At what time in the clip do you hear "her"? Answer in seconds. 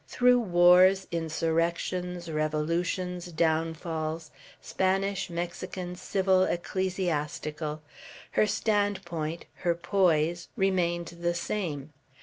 8.31-8.47, 9.57-9.75